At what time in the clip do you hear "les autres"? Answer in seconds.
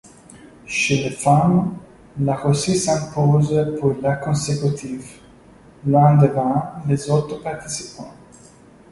6.87-7.39